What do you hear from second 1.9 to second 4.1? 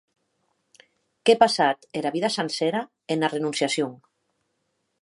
era vida sancera ena renonciacion!